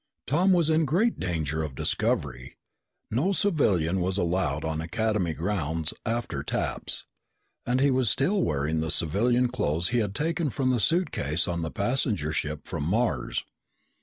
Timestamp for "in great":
0.71-1.19